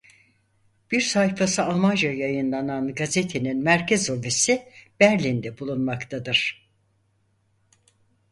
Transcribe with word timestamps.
Bir 0.91 1.01
sayfası 1.01 1.63
Almanca 1.63 2.11
yayınlanan 2.11 2.95
gazetenin 2.95 3.63
merkez 3.63 4.09
ofisi 4.09 4.67
Berlin'de 4.99 5.59
bulunmaktadır. 5.59 6.69